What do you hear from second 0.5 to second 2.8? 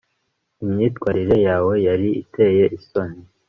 imyitwarire yawe yari iteye